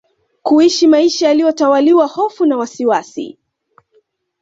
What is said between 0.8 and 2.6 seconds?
maisha yaliyo tawaliwa hofu na